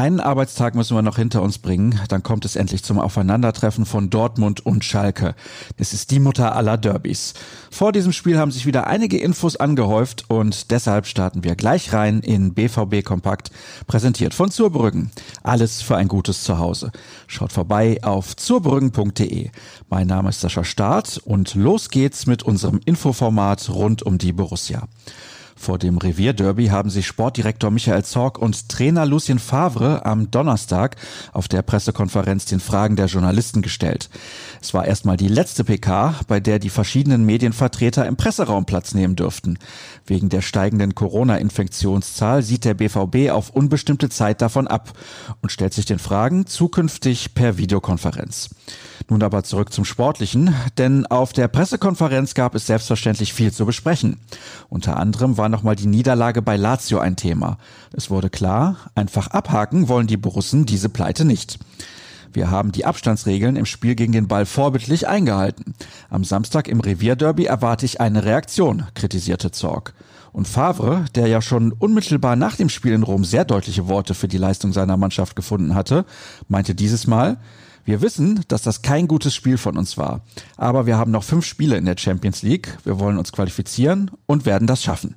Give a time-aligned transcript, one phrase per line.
[0.00, 4.08] Einen Arbeitstag müssen wir noch hinter uns bringen, dann kommt es endlich zum Aufeinandertreffen von
[4.08, 5.34] Dortmund und Schalke.
[5.76, 7.34] Es ist die Mutter aller Derbys.
[7.70, 12.20] Vor diesem Spiel haben sich wieder einige Infos angehäuft und deshalb starten wir gleich rein
[12.20, 13.50] in BVB Kompakt,
[13.86, 15.10] präsentiert von Zurbrüggen.
[15.42, 16.92] Alles für ein gutes Zuhause.
[17.26, 19.50] Schaut vorbei auf zurbrüggen.de.
[19.90, 24.88] Mein Name ist Sascha Staat und los geht's mit unserem Infoformat rund um die Borussia.
[25.60, 30.96] Vor dem Revierderby haben sich Sportdirektor Michael Zorg und Trainer Lucien Favre am Donnerstag
[31.34, 34.08] auf der Pressekonferenz den Fragen der Journalisten gestellt.
[34.62, 39.16] Es war erstmal die letzte PK, bei der die verschiedenen Medienvertreter im Presseraum Platz nehmen
[39.16, 39.58] dürften.
[40.06, 44.94] Wegen der steigenden Corona-Infektionszahl sieht der BVB auf unbestimmte Zeit davon ab
[45.42, 48.48] und stellt sich den Fragen zukünftig per Videokonferenz.
[49.10, 54.20] Nun aber zurück zum Sportlichen, denn auf der Pressekonferenz gab es selbstverständlich viel zu besprechen.
[54.68, 57.58] Unter anderem war nochmal die Niederlage bei Lazio ein Thema.
[57.92, 61.58] Es wurde klar, einfach abhaken wollen die Borussen diese Pleite nicht.
[62.32, 65.74] Wir haben die Abstandsregeln im Spiel gegen den Ball vorbildlich eingehalten.
[66.08, 69.94] Am Samstag im Revierderby erwarte ich eine Reaktion, kritisierte Zorg.
[70.32, 74.28] Und Favre, der ja schon unmittelbar nach dem Spiel in Rom sehr deutliche Worte für
[74.28, 76.04] die Leistung seiner Mannschaft gefunden hatte,
[76.46, 77.38] meinte dieses Mal,
[77.84, 80.20] wir wissen, dass das kein gutes Spiel von uns war.
[80.56, 82.78] Aber wir haben noch fünf Spiele in der Champions League.
[82.84, 85.16] Wir wollen uns qualifizieren und werden das schaffen.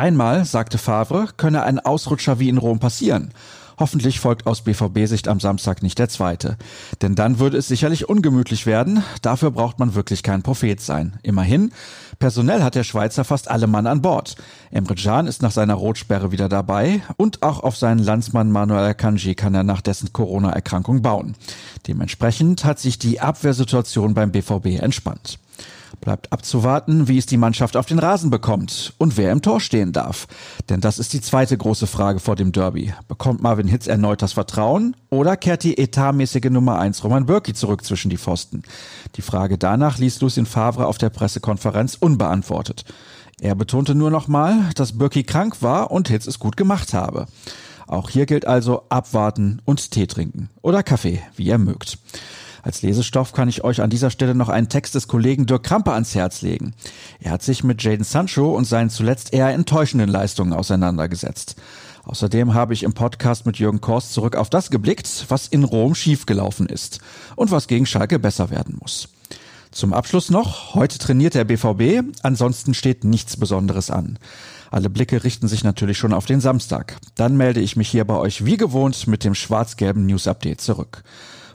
[0.00, 3.34] Einmal, sagte Favre, könne ein Ausrutscher wie in Rom passieren.
[3.78, 6.56] Hoffentlich folgt aus BVB-Sicht am Samstag nicht der zweite.
[7.02, 9.04] Denn dann würde es sicherlich ungemütlich werden.
[9.20, 11.18] Dafür braucht man wirklich kein Prophet sein.
[11.22, 11.70] Immerhin,
[12.18, 14.36] personell hat der Schweizer fast alle Mann an Bord.
[14.70, 19.34] Emre Can ist nach seiner Rotsperre wieder dabei und auch auf seinen Landsmann Manuel Akanji
[19.34, 21.34] kann er nach dessen Corona-Erkrankung bauen.
[21.86, 25.38] Dementsprechend hat sich die Abwehrsituation beim BVB entspannt.
[26.00, 29.92] Bleibt abzuwarten, wie es die Mannschaft auf den Rasen bekommt und wer im Tor stehen
[29.92, 30.26] darf.
[30.70, 32.94] Denn das ist die zweite große Frage vor dem Derby.
[33.06, 37.84] Bekommt Marvin Hitz erneut das Vertrauen oder kehrt die etatmäßige Nummer 1 Roman Bürki zurück
[37.84, 38.62] zwischen die Pfosten?
[39.16, 42.84] Die Frage danach ließ Lucien Favre auf der Pressekonferenz unbeantwortet.
[43.40, 47.26] Er betonte nur nochmal, dass Bürki krank war und Hitz es gut gemacht habe.
[47.86, 51.98] Auch hier gilt also abwarten und Tee trinken oder Kaffee, wie ihr mögt.
[52.62, 55.92] Als Lesestoff kann ich euch an dieser Stelle noch einen Text des Kollegen Dirk Krampe
[55.92, 56.74] ans Herz legen.
[57.20, 61.56] Er hat sich mit Jaden Sancho und seinen zuletzt eher enttäuschenden Leistungen auseinandergesetzt.
[62.04, 65.94] Außerdem habe ich im Podcast mit Jürgen Korst zurück auf das geblickt, was in Rom
[65.94, 67.00] schiefgelaufen ist
[67.36, 69.08] und was gegen Schalke besser werden muss.
[69.70, 74.18] Zum Abschluss noch, heute trainiert der BVB, ansonsten steht nichts Besonderes an.
[74.72, 76.96] Alle Blicke richten sich natürlich schon auf den Samstag.
[77.14, 81.04] Dann melde ich mich hier bei euch wie gewohnt mit dem schwarz-gelben News Update zurück.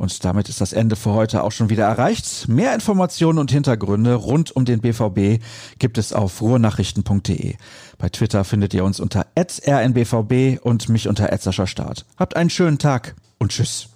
[0.00, 2.48] Und damit ist das Ende für heute auch schon wieder erreicht.
[2.48, 5.44] Mehr Informationen und Hintergründe rund um den BVB
[5.78, 7.56] gibt es auf ruhrnachrichten.de.
[7.98, 11.28] Bei Twitter findet ihr uns unter rnbvb und mich unter
[11.66, 12.06] Start.
[12.16, 13.90] Habt einen schönen Tag und tschüss.